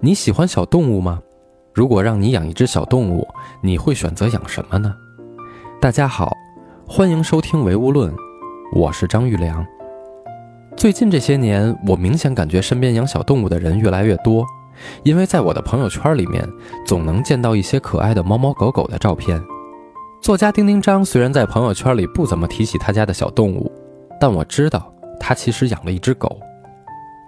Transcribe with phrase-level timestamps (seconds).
[0.00, 1.20] 你喜欢小动物吗？
[1.74, 3.26] 如果让你养一只小动物，
[3.60, 4.94] 你会选择养什么呢？
[5.80, 6.32] 大家好，
[6.86, 8.14] 欢迎收听唯物论，
[8.72, 9.66] 我是张玉良。
[10.76, 14.46] 最近这些年，我明显感觉身边养小动物的人越来越多，
[15.02, 16.48] 因为在我的朋友圈里面，
[16.86, 19.42] 总能见到一些可爱的猫猫狗狗的照片。
[20.22, 23.68] 作家丁丁张虽然在朋友圈里不怎么提起他家的小动物，
[24.20, 26.38] 但我知道他其实养了一只狗。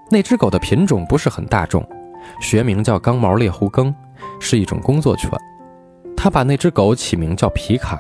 [0.08, 1.84] 那只狗的品种不是很大众。
[2.40, 3.94] 学名叫刚毛猎狐梗，
[4.38, 5.30] 是一种工作犬。
[6.16, 7.98] 他把那只狗起名叫皮卡。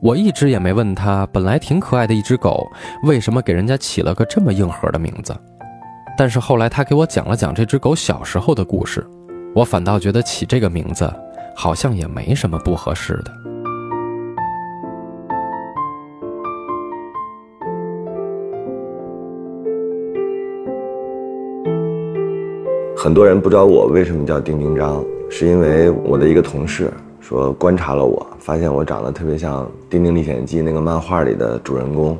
[0.00, 2.66] 我一直也没问他，本来挺可爱的一只狗，
[3.04, 5.34] 为什么给人家起了个这么硬核的名字？
[6.16, 9.06] 但是后来他给我讲了讲这只狗小时候的故事，
[9.54, 11.10] 我反倒觉得起这个名字
[11.56, 13.53] 好像也没什么不合适的。
[23.04, 32.16] 很多人不知道我为什么叫丁丁张，是因为我的一个同事说观察了我，发现我长得特别像《丁丁历险记》那个漫画里的主人公，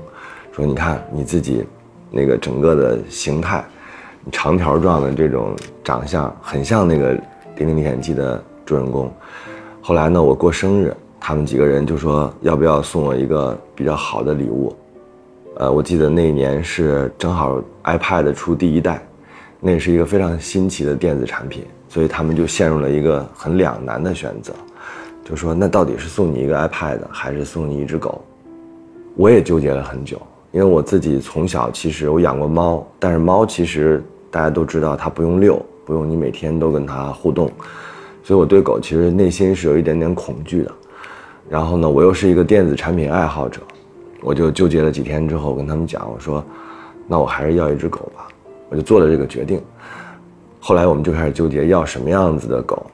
[0.52, 1.64] 说你看你自己，
[2.10, 3.64] 那个整个的形态，
[4.30, 7.14] 长条状的这种长相，很像那个
[7.56, 9.10] 《丁丁历险记》的主人公。
[9.80, 14.76] 后来呢，我过生日，他们几个人就说要不要送我一个比较好的礼物，
[15.56, 19.02] 呃，我记得那一年是正好 iPad 出第一代。
[19.66, 24.52] 那是一个非常新奇的电子产品，所以他们就陷入了一个很两难的选择，
[25.24, 28.22] 就说那到底是送你一个 iPad 还是送你一只狗？
[29.16, 30.20] 我也纠结了很久，
[30.52, 37.50] 因为我自己从小其实我养过猫，但是猫其实大家都知道它不用遛，不用你每天都跟它互动，
[38.22, 40.70] 所以我对狗其实内心是有一点点恐惧的。
[41.48, 43.62] 然后呢，我又是一个电子产品爱好者，
[44.20, 46.44] 我就纠结了几天之后，我跟他们讲，我说，
[47.06, 48.28] 那我还是要一只狗吧。
[48.68, 49.62] 我就做了这个决定，
[50.58, 52.84] 后来我们就开始纠结要什么样子的狗。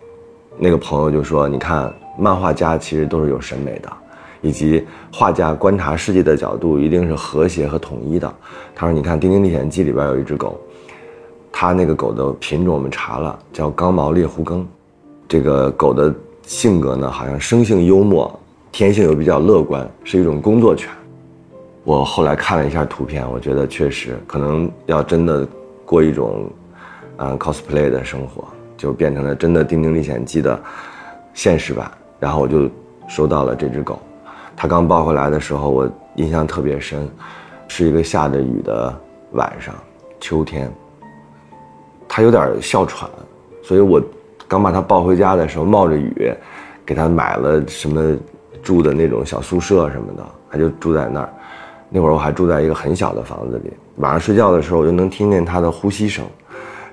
[0.59, 3.91] 那个朋友就说：“你看，漫画家其实都是有审美的，
[4.43, 8.31] 以及画家观察世界的角度一定是和谐和统一的。”
[8.77, 10.61] 他说：“你看《丁丁历险记》里边有一只狗，
[11.51, 14.67] 它那个狗的品种我们查了，叫刚毛猎狐梗。
[15.27, 18.31] 这个狗的性格呢，好像生性幽默，
[18.71, 20.91] 天性又比较乐观，是一种工作犬。
[21.85, 25.49] 我后来看了一下图片，我觉得确实可能要真的。”
[25.91, 26.49] 过一种，
[27.17, 28.45] 嗯，cosplay 的生活，
[28.77, 30.57] 就变成了真的《丁丁历险记》的
[31.35, 31.91] 现实版。
[32.21, 32.71] 然后我就
[33.09, 33.99] 收到了这只狗，
[34.57, 37.09] 它刚抱回来的时候，我印象特别深，
[37.67, 38.97] 是一个下着雨的
[39.33, 39.75] 晚上，
[40.21, 40.73] 秋天。
[42.09, 43.11] 它有点哮喘，
[43.61, 44.01] 所以我
[44.47, 46.33] 刚把它抱回家的时候，冒着雨，
[46.87, 48.17] 给它买了什么
[48.63, 51.29] 住的那种小宿舍什么的，它就住在那儿。
[51.91, 56.25] 那会儿我还住在一个很小的房子里，晚上睡觉的时候我就能听见他的呼吸声，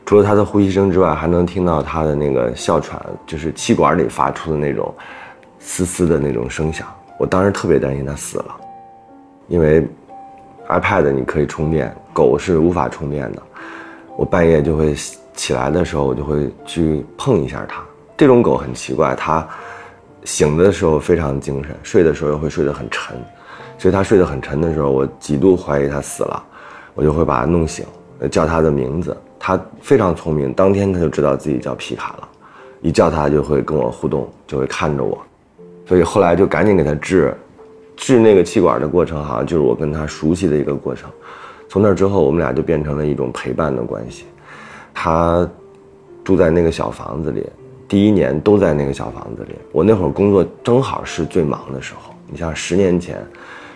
[0.06, 4.92] 除了他的呼吸声之外，还能听到他的那个哮喘，就是气管里发出的那种
[5.60, 6.88] 嘶嘶的那种声响。
[7.20, 8.56] 我当时特别担心他死了，
[9.48, 9.88] 因为
[10.68, 13.44] iPad 你可以充电，狗是无法充电的。
[14.16, 14.96] 我半夜就会
[15.36, 17.84] 起来的时候，我就会去碰一下它。
[18.18, 19.48] 这种狗很奇怪，它
[20.24, 23.16] 醒的时候非常精神，睡的时候又会睡得很沉。
[23.78, 26.44] 所以他睡得很沉的时候，我几度怀疑他死了，
[26.96, 27.86] 我就会把他弄醒，
[28.32, 29.16] 叫他的名字。
[29.40, 32.28] 他非常聪明，当天他就知道自己叫皮卡了，
[32.82, 35.18] 一叫他就会跟我互动，就会看着我。
[35.86, 37.34] 所以后来就赶紧给他治，
[37.96, 41.10] 治那个气管的过程，好像就是我跟他熟悉的一个过程。
[41.70, 44.26] 从那之后，我们俩就变成了一种陪伴的关系。
[44.94, 45.48] 他
[46.24, 47.46] 住在那个小房子里，
[47.88, 49.56] 第一年都在那个小房子里。
[49.72, 53.18] 我那会儿工作正好是最忙的时候，你像十年前。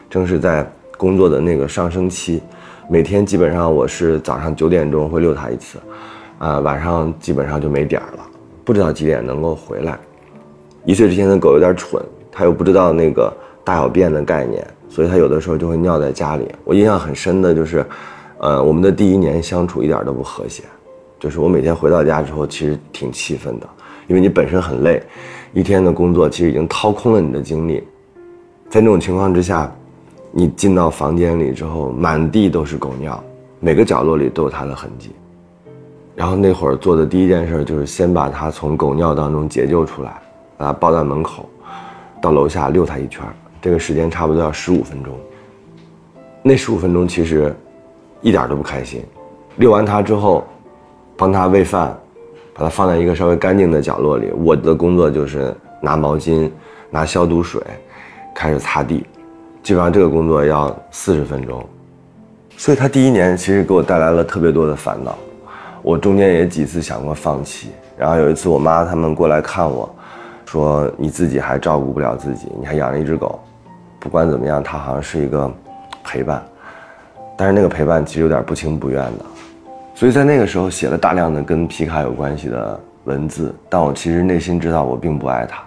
[0.09, 2.43] 正是在工作的那个上升期，
[2.89, 5.79] 每天基本上我是早上九点钟会遛它一次，
[6.37, 8.25] 啊，晚上基本上就没点儿了，
[8.65, 9.97] 不知道几点能够回来。
[10.83, 13.33] 一岁之前的狗有点蠢，它又不知道那个
[13.63, 16.45] 大小便的概念，所以它有的时候就会尿在家里。
[16.65, 17.85] 我印象很深的就是，
[18.39, 20.63] 呃，我们的第一年相处一点都不和谐，
[21.17, 23.69] 就是我每天回到家之后其实挺气愤的，
[24.11, 25.01] 因为你本身很累，
[25.53, 27.81] 一天的工作其实已经掏空了你的精力，
[28.69, 29.71] 在那种情况之下。
[30.33, 33.21] 你进到房间里之后，满地都是狗尿，
[33.59, 35.11] 每个角落里都有它的痕迹。
[36.15, 40.13] 然后那会儿做的第一件事就是先把它从狗尿当中解救出来，
[40.57, 41.49] 把它抱在门口，
[42.21, 43.21] 到楼下遛它一圈。
[43.61, 45.13] 这个时间差不多要十五分钟。
[46.41, 47.53] 那十五分钟其实
[48.21, 49.03] 一点都不开心。
[49.57, 50.45] 遛完它之后，
[51.17, 51.93] 帮它喂饭，
[52.53, 54.31] 把它放在一个稍微干净的角落里。
[54.31, 56.49] 我的工作就是拿毛巾、
[56.89, 57.61] 拿消毒水，
[58.33, 59.05] 开始擦地。
[59.63, 61.63] 基本上这个工作要四十分钟，
[62.57, 65.15] 所以他第一年其实给我带来了特别多的烦恼。
[65.83, 67.69] 我中间也几次想过放弃。
[67.97, 69.87] 然后有一次，我妈他们过来看我，
[70.45, 73.39] 说你自己还照顾不了自己，你还养了一只狗，
[73.99, 75.51] 不管怎么样，它好像是一个
[76.03, 76.43] 陪伴，
[77.37, 79.25] 但是那个陪伴其实有点不情不愿的。
[80.01, 85.63] 所以在那个时候写了大量的跟皮卡有关系的文字，但我其实内心知道我并不爱他，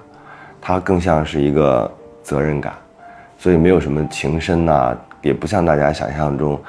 [0.61, 1.89] 他更像是一个
[2.21, 2.73] 责任感，
[3.39, 4.93] 所以没有什么情深呐，
[5.23, 6.61] 也不像大家想象中，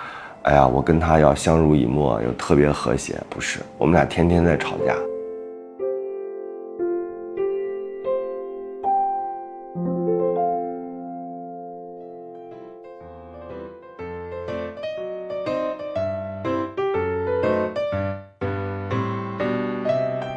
[0.44, 4.94] 哎呀，我跟他要相濡以沫，又特别和谐，不是，我们俩天天在吵架。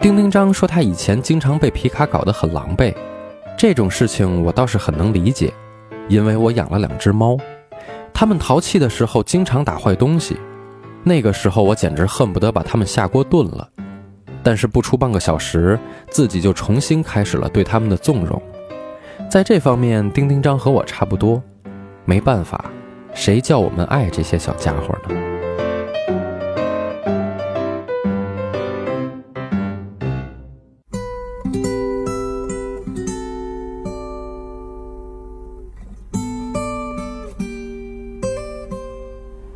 [0.09, 2.95] 丁丁章说他以前经常被皮卡搞得很狼狈，
[3.59, 5.53] 这种事情我倒是很能理解，
[6.09, 7.37] 因为我养了两只猫，
[8.15, 10.35] 它们淘气的时候经常打坏东西，
[11.05, 13.69] 那个时候我简直恨不得把它们下锅炖了。
[14.43, 15.79] 但是不出半个小时，
[16.09, 18.41] 自己就重新开始了对它们的纵容。
[19.29, 21.43] 在这方面，丁丁章和我差不多，
[22.07, 22.65] 没办法，
[23.13, 25.28] 谁叫我们爱这些小家伙呢？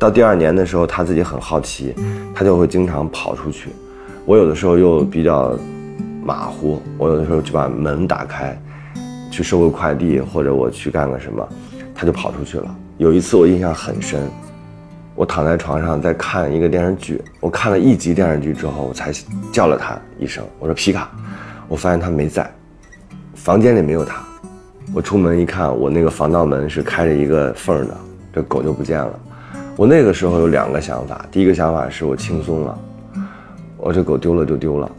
[0.03, 1.95] 到第二年的时候，他自己很好奇，
[2.35, 3.69] 他就会经常跑出去。
[4.25, 5.57] 我有的时候又比较
[6.21, 8.61] 马虎，我有的时候就把门打开，
[9.31, 11.47] 去收个快递或者我去干个什么，
[11.95, 12.75] 他就跑出去了。
[12.97, 14.29] 有一次我印象很深，
[15.15, 19.09] 我躺在床上在看一个电视剧，我看了一集电视剧之后，我才
[19.53, 21.09] 叫了他一声，我说皮卡，
[21.69, 22.53] 我发现他没在，
[23.35, 24.21] 房间里没有他。
[24.93, 27.97] 我出门一看，我那个防盗门是开着一个缝的，
[28.33, 29.17] 这狗就不见了。
[29.75, 32.79] 我那个时候有两个想法，第一个想法是我轻松了，
[33.77, 34.89] 我这狗丢了就丢了，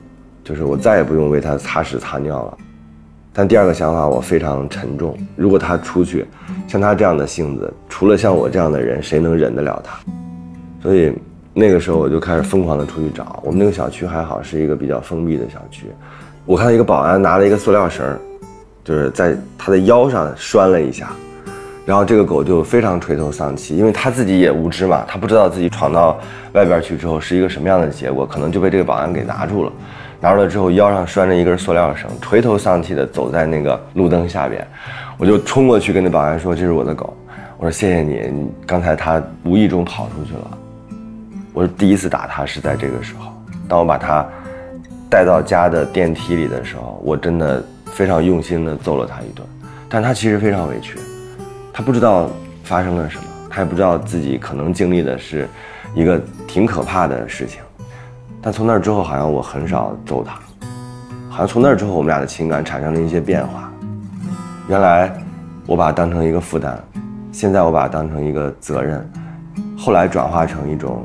[0.42, 2.58] 就是我再也不用为它擦屎擦尿了。
[3.32, 6.26] 但第二个想法我非常沉重，如果它出去，
[6.66, 9.96] 像它这样的性子，除了像我这样的人，谁能忍得了它？
[10.82, 11.12] 所以
[11.52, 13.40] 那个时候我就开始疯狂的出去找。
[13.44, 15.86] 我们那个小区还好是一个比较封闭的小区，
[16.46, 18.04] 我看到一个保安拿了一个塑料绳，
[18.82, 21.10] 就是在他的腰上拴了一下。
[21.86, 26.18] 然后这个狗就非常垂头丧气，因为它自己也无知嘛，它不知道自己闯到
[26.52, 29.72] 外边去之后是一个什么样的结果，可能就被这个保安给拿住了。
[30.20, 34.66] 拿住了之后，腰上拴着一根塑料绳，垂头丧气的走在那个路灯下边。
[35.18, 37.14] 我就冲过去跟那保安说：“这是我的狗。”
[37.58, 40.58] 我说：“谢谢你，刚才它无意中跑出去了。”
[41.52, 43.30] 我说：“第一次打它是在这个时候。
[43.68, 44.26] 当我把它
[45.10, 49.46] 带到家的电梯里的时候，我真的非常用心的揍了它一顿，
[49.88, 50.98] 但它其实非常委屈。”
[51.76, 52.30] 他不知道
[52.62, 55.48] 发生了什么，他也不知道自己可能经历的是
[55.92, 57.60] 一个挺可怕的事情。
[58.40, 60.38] 但从那之后，好像我很少揍他，
[61.28, 63.72] 好像从那之后，我们俩的情感产生了一些变化。
[64.68, 65.12] 原来
[65.66, 66.78] 我把他当成一个负担，
[67.32, 69.04] 现在我把他当成一个责任，
[69.76, 71.04] 后来转化成一种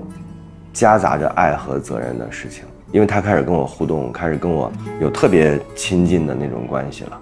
[0.71, 2.63] 夹杂着爱和责任的事情。
[2.91, 7.19] 因为他开始跟我互动，开始跟我有特别亲近的那种关系了。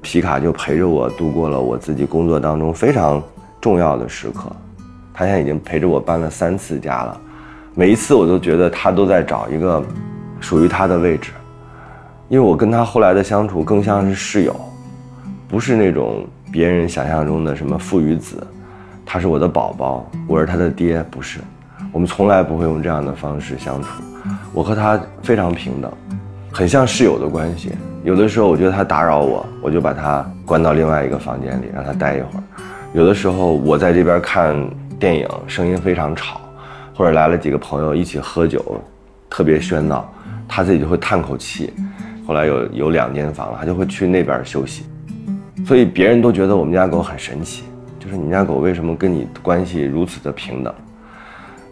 [0.00, 3.22] 皮卡就陪着我度过了我自己工作当中非常
[3.60, 4.50] 重要的时刻，
[5.12, 7.20] 他现在已经陪着我搬了三次家了，
[7.74, 9.82] 每一次我都觉得他都在找一个
[10.40, 11.32] 属于他的位置，
[12.28, 14.54] 因为我跟他后来的相处更像是室友，
[15.48, 18.46] 不是那种别人想象中的什么父与子，
[19.04, 21.40] 他是我的宝宝，我是他的爹，不是，
[21.92, 23.88] 我们从来不会用这样的方式相处，
[24.52, 25.92] 我和他非常平等。
[26.50, 27.72] 很像室友的关系，
[28.04, 32.42] 有的时候我觉得他打扰我，我就把他关到另外一个房间里，让他待一会儿。
[32.94, 34.56] 有的时候我在这边看
[34.98, 36.40] 电影，声音非常吵，
[36.94, 38.80] 或者来了几个朋友一起喝酒，
[39.28, 40.10] 特别喧闹，
[40.48, 41.72] 他自己就会叹口气。
[42.26, 44.86] 后来有有两间房了，他就会去那边休息。
[45.66, 47.64] 所以别人都觉得我们家狗很神奇，
[47.98, 50.74] 就是你家狗为什么跟你关系如此的平等，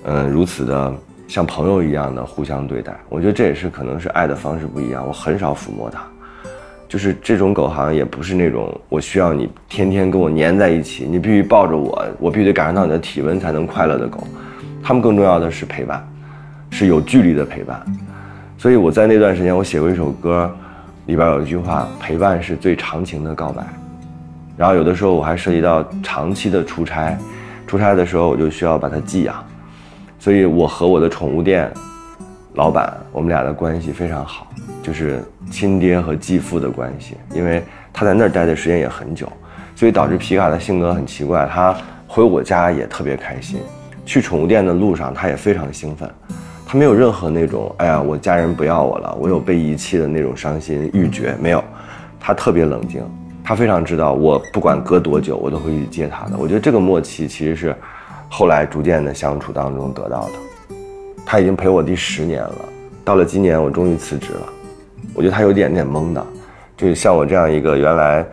[0.05, 0.93] 嗯，如此的。
[1.29, 5.05] 像朋友一样的互相对待，我觉得这也是可能是爱的方式不一样。
[5.05, 6.05] 我很少抚摸它，
[6.89, 14.27] 就是这种狗好像也不是那种我需要你天天跟我粘在一起，你必须抱着我，我必须得感受到你的体温才能快乐的狗。
[14.83, 16.07] 它们更重要的是陪伴，
[16.71, 17.83] 是有距离的陪伴。
[18.57, 20.51] 所以我在那段时间，我写过一首歌，
[21.07, 23.63] 里边有一句话：陪伴是最长情的告白。
[24.57, 27.19] 然后有的时候我还涉及到长期的出差，
[27.67, 29.45] 出差的时候我就需要把它寄养。
[30.19, 31.71] 所以，我和我的宠物店
[32.55, 34.47] 老板，我们俩的关系非常好，
[34.87, 37.17] 就是亲爹和继父的关系。
[37.35, 37.61] 因为
[37.93, 39.27] 他在那儿待的时间也很久，
[39.75, 41.49] 所以导致皮卡的性格很奇怪。
[41.53, 41.77] 他
[42.07, 43.59] 回我家也特别开心，
[44.05, 46.09] 去宠物店的路上他也非常兴奋。
[46.65, 51.63] 他没有任何那种哎呀我家人不要我了，我有被遗弃的那种伤心欲绝，没有，
[52.21, 53.03] 他特别冷静，
[53.45, 56.37] 他非常知道我不管隔多久我都会去接他的。
[56.37, 57.77] 我觉得这个默契其实是
[58.29, 60.77] 后来逐渐的相处当中得到的。
[61.25, 62.55] 他已经陪我第十年了，
[63.05, 64.49] 到了今年我终于辞职了，
[65.15, 66.27] 我觉得他有点点懵的，
[66.77, 68.25] 就像我这样一个原来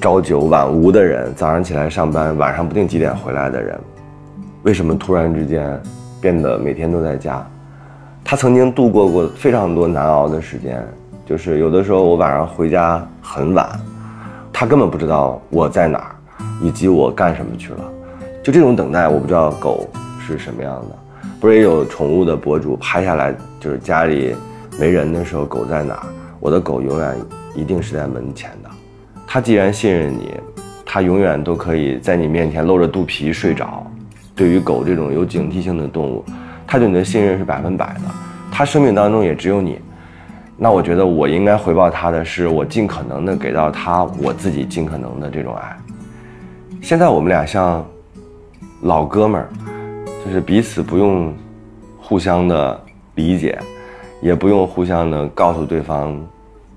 [0.00, 3.78] 朝九晚五的人，早上起来上班，晚上不定几点回来的人，
[4.62, 5.80] 为什么突然之间
[6.20, 7.46] 变得每天都在家？
[8.24, 10.82] 他曾经度过过非常多难熬的时间，
[11.24, 13.68] 就是有的时候我晚上回家很晚，
[14.52, 16.16] 他根本不知道我在哪儿，
[16.60, 17.80] 以及我干什么去了。
[18.42, 19.88] 就这种等待，我不知道狗
[20.26, 20.96] 是什么样的。
[21.38, 24.34] 不是也有宠物的博主拍下来，就是家里
[24.78, 26.06] 没人的时候狗在哪儿？
[26.38, 27.16] 我的狗永远
[27.54, 28.70] 一定是在门前的。
[29.26, 30.34] 它既然信任你，
[30.84, 33.86] 它永远都可以在你面前露着肚皮睡着。
[34.34, 36.24] 对于狗这种有警惕性的动物。
[36.68, 38.00] 它对你的信任是百分百的，
[38.50, 39.78] 它生命当中也只有你，
[40.56, 45.76] 那我觉得我应该回报它的是，我尽可能的给到它我自己尽可能的这种爱。
[46.82, 47.86] 现在我们俩像
[48.82, 49.48] 老哥们儿，
[50.24, 51.32] 就是彼此不用
[52.00, 53.56] 互相的理解，
[54.20, 56.18] 也不用互相的告诉对方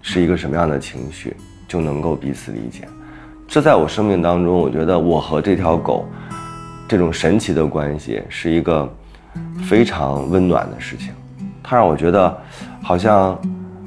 [0.02, 1.36] 是一个什么样的情绪，
[1.68, 2.88] 就能够彼此理解。
[3.48, 6.06] 这在我生命当中，我觉得我和这条狗
[6.88, 8.90] 这种神奇的关系是一个。
[9.64, 11.14] 非常温暖的事情，
[11.62, 12.36] 它让我觉得，
[12.82, 13.38] 好像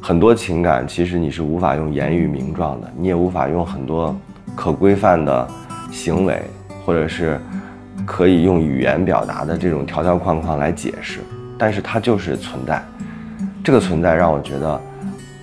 [0.01, 4.15] 很多情感其实你是无法用言语名状的，你也无法用很多
[4.55, 5.49] 可规范的
[5.91, 6.41] 行为，
[6.87, 7.41] 或者是
[8.07, 11.19] 可以用语言表达的这种条条框框来解释，
[11.59, 12.81] 但是它就是存在。
[13.65, 14.81] 这个存在让我觉得，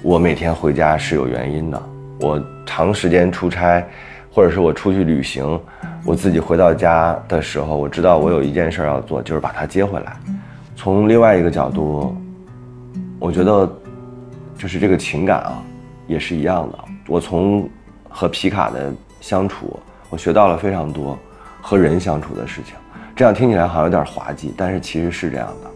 [0.02, 1.82] 我每天回家是有原因的。
[2.20, 3.82] 我长时间出差，
[4.30, 5.58] 或者是我出去旅行。
[6.04, 10.18] 我自己回到家的时候，我知道我有一件事要做，就是把它接回来。
[10.76, 12.14] 从另外一个角度，
[13.20, 13.72] 我觉得，
[14.58, 15.64] 就是这个情感啊，
[16.06, 16.80] 也是一样的。
[17.08, 17.70] 我从
[18.10, 21.18] 和皮卡的相处，我学到了非常多
[21.62, 22.76] 和人相处的事情。
[23.16, 25.70] 这样听起来好像有点滑稽，但是其实是这样的。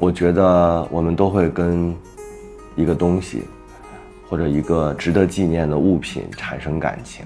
[0.00, 1.94] 我觉得我们都会跟
[2.74, 3.42] 一个东西，
[4.30, 7.22] 或者一个值得纪念的物品产生感情。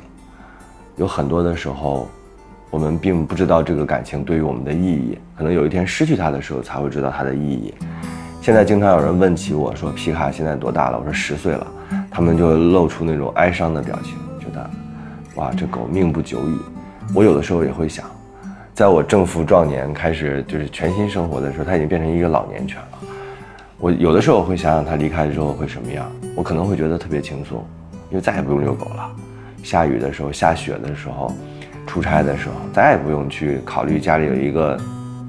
[0.97, 2.09] 有很多的时候，
[2.71, 7.73] 我们并不知道这个感情对于我们的意义，可能有一天失去它的时候才会知道它的意义。
[8.43, 11.64] 现在经常有人问起我说：“皮卡现在多大了？”我说：“十岁了。”
[12.11, 14.69] 他们就露出那种哀伤的表情，觉得，
[15.37, 16.59] 哇，这狗命不久矣。
[17.14, 18.04] 我有的时候也会想，
[18.75, 22.99] 在我正负壮年开始就是全新生活的时候，它已经变成一个老年犬了。
[23.78, 27.64] 我有的时候会想想它离开之后会什么样，我可能会觉得特别轻松，
[28.11, 29.09] 因为再也不用遛狗了。
[29.62, 31.33] 下雨的时候，下雪的时候，
[31.87, 34.76] 出差的时候，再也不用去考虑家里有一个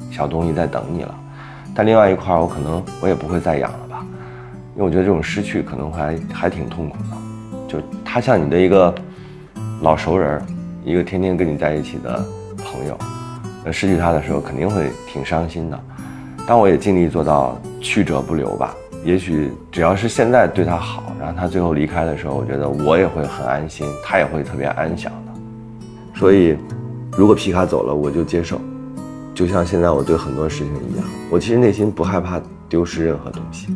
[0.09, 1.15] 小东西在等你了。
[1.75, 4.03] 但另外一块，我可能我也不会再养了吧，
[4.73, 7.17] 因为我觉得这种失去可能还还挺痛苦的。
[7.67, 8.93] 就他像你的一个
[9.83, 10.41] 老熟人，
[10.83, 12.25] 一个天天跟你在一起的
[12.57, 12.97] 朋友，
[13.71, 15.79] 失去他的时候肯定会挺伤心的。
[16.47, 18.75] 但我也尽力做到去者不留吧。
[19.03, 21.03] 也许只要是现在对他好。
[21.17, 26.19] 然后他最后离开的时候，我觉得我也会很安心，他也会特别安详的。
[26.19, 26.57] 所以，
[27.17, 28.59] 如果皮卡走了，我就接受，
[29.33, 31.05] 就像现在我对很多事情一样。
[31.31, 33.75] 我其实内心不害怕丢失任何东西，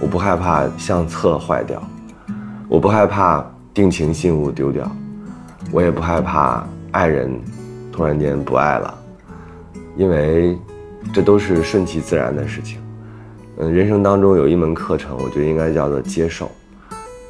[0.00, 1.80] 我不害怕相册坏掉，
[2.68, 4.90] 我不害怕定情信物丢掉，
[5.70, 7.40] 我也不害怕爱人
[7.92, 8.98] 突然间不爱了，
[9.96, 10.56] 因为
[11.12, 12.78] 这都是顺其自然的事情。
[13.58, 16.50] 嗯，人生当中有一门课程，我觉得应该叫做接受，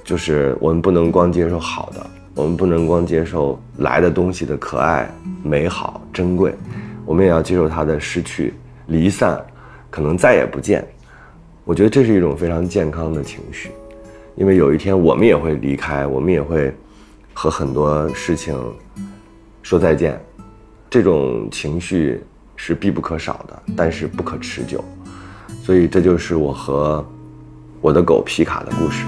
[0.04, 5.10] 就是我们不能光接受好的，我们不能光接受来的东西的可爱、
[5.42, 6.54] 美好、珍贵，
[7.04, 8.54] 我们也要接受它的失去、
[8.86, 9.44] 离散，
[9.90, 10.86] 可能再也不见。
[11.64, 13.70] 我觉得这是一种非常健康的情绪，
[14.36, 16.72] 因为有一天我们也会离开，我们也会
[17.32, 18.56] 和很多事情
[19.62, 20.20] 说再见，
[20.90, 22.20] 这种情绪
[22.56, 24.84] 是必不可少的，但是不可持久。
[25.62, 27.06] 所以，这就是我和
[27.80, 29.04] 我的狗皮卡的故事。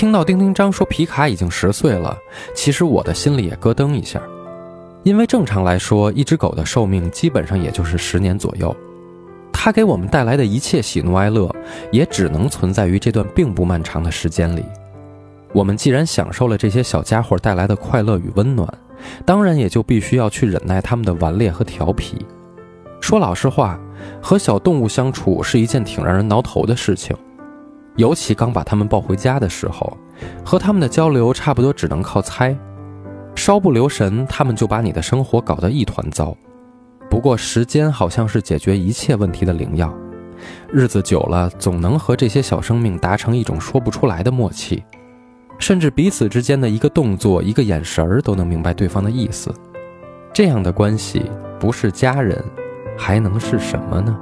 [0.00, 2.16] 听到丁丁张说皮卡已经十岁了，
[2.54, 4.18] 其实我的心里也咯噔一下，
[5.02, 8.74] 因为正常来说，一只狗的寿命基本上也就是十年左右。
[9.52, 11.54] 它给我们带来的一切喜怒哀乐，
[11.92, 14.64] 也只能存在于这段并不漫长的时间里。
[15.52, 18.66] 我们既然享受了这些小家伙带来的快乐与温暖，
[19.26, 22.24] 当然也就必须要去忍耐他们的顽劣和调皮。
[23.02, 23.78] 说老实话，
[24.22, 27.14] 和小动物相处是一件挺让人挠头的事情，
[28.00, 29.94] 尤其刚把它们抱回家的时候，
[30.42, 32.56] 和他们的交流差不多只能靠猜，
[33.34, 36.34] 稍不留神，他们就把你的生活搞得一团糟。
[37.10, 39.94] 不过时间好像是解决一切问题的灵药，
[40.72, 44.82] 日子久了，总能和这些小生命达成一种说不出来的默契，
[45.58, 49.54] 甚至彼此之间的一个动作、一个眼神儿都能明白对方的意思。
[50.32, 52.42] 这样的关系不是家人。
[52.96, 54.14] 还能是什么呢？